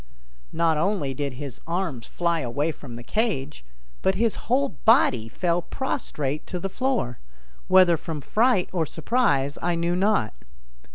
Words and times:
Not 0.51 0.77
only 0.79 1.13
did 1.13 1.33
his 1.33 1.61
arms 1.67 2.07
fly 2.07 2.39
away 2.39 2.71
from 2.71 2.95
the 2.95 3.03
cage, 3.03 3.63
but 4.01 4.15
his 4.15 4.33
whole 4.49 4.69
body 4.69 5.29
fell 5.29 5.61
prostrate 5.61 6.47
to 6.47 6.59
the 6.59 6.69
floor, 6.69 7.19
whether 7.67 7.97
from 7.97 8.19
fright 8.19 8.67
or 8.73 8.87
surprise, 8.87 9.59
I 9.61 9.75
knew 9.75 9.95
not. 9.95 10.33